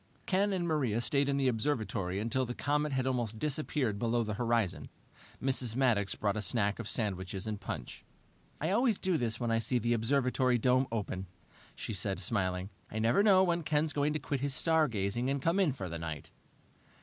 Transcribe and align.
Ken 0.25 0.51
and 0.51 0.67
Maria 0.67 0.99
stayed 0.99 1.29
in 1.29 1.37
the 1.37 1.47
observatory 1.47 2.19
until 2.19 2.43
the 2.43 2.55
comet 2.55 2.91
had 2.91 3.05
almost 3.05 3.37
disappeared 3.37 3.99
below 3.99 4.23
the 4.23 4.33
horizon. 4.33 4.89
Mrs. 5.39 5.75
Maddox 5.75 6.15
brought 6.15 6.35
a 6.35 6.41
snack 6.41 6.79
of 6.79 6.89
sandwiches 6.89 7.45
and 7.45 7.61
punch. 7.61 8.03
"I 8.59 8.71
always 8.71 8.97
do 8.97 9.15
this 9.15 9.39
when 9.39 9.51
I 9.51 9.59
see 9.59 9.77
the 9.77 9.93
observatory 9.93 10.57
dome 10.57 10.87
open," 10.91 11.27
she 11.75 11.93
said, 11.93 12.19
smiling. 12.19 12.71
"I 12.89 12.97
never 12.97 13.21
know 13.21 13.43
when 13.43 13.61
Ken's 13.61 13.93
going 13.93 14.13
to 14.13 14.17
quit 14.19 14.39
his 14.39 14.55
stargazing 14.55 15.29
and 15.29 15.39
come 15.39 15.59
in 15.59 15.71
for 15.71 15.87
the 15.87 15.99
night." 15.99 16.31